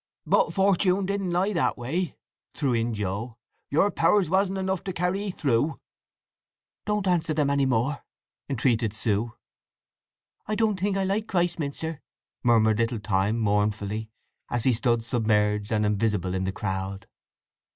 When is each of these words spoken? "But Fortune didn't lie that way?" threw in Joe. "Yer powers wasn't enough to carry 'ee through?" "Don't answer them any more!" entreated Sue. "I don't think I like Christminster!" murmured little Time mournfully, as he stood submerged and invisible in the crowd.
"But 0.25 0.51
Fortune 0.51 1.05
didn't 1.05 1.29
lie 1.29 1.53
that 1.53 1.77
way?" 1.77 2.15
threw 2.55 2.73
in 2.73 2.95
Joe. 2.95 3.37
"Yer 3.69 3.91
powers 3.91 4.31
wasn't 4.31 4.57
enough 4.57 4.83
to 4.85 4.93
carry 4.93 5.25
'ee 5.25 5.29
through?" 5.29 5.79
"Don't 6.87 7.05
answer 7.05 7.35
them 7.35 7.51
any 7.51 7.67
more!" 7.67 8.03
entreated 8.49 8.95
Sue. 8.95 9.35
"I 10.47 10.55
don't 10.55 10.79
think 10.79 10.97
I 10.97 11.03
like 11.03 11.27
Christminster!" 11.27 12.01
murmured 12.41 12.79
little 12.79 12.99
Time 12.99 13.37
mournfully, 13.37 14.09
as 14.49 14.63
he 14.63 14.73
stood 14.73 15.03
submerged 15.03 15.71
and 15.71 15.85
invisible 15.85 16.33
in 16.33 16.45
the 16.45 16.51
crowd. 16.51 17.05